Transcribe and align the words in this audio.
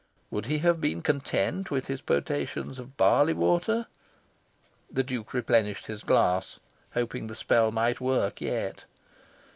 Would 0.31 0.47
he 0.47 0.57
have 0.65 0.81
been 0.81 1.03
content 1.03 1.69
with 1.69 1.85
his 1.85 2.01
potations 2.01 2.79
of 2.79 2.97
barley 2.97 3.33
water?... 3.35 3.85
The 4.89 5.03
Duke 5.03 5.31
replenished 5.35 5.85
his 5.85 6.01
glass, 6.03 6.59
hoping 6.95 7.27
the 7.27 7.35
spell 7.35 7.71
might 7.71 8.01
work 8.01 8.41
yet.... 8.41 8.85